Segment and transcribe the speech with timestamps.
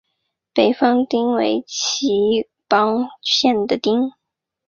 [0.53, 4.13] 北方町为岐阜县的町。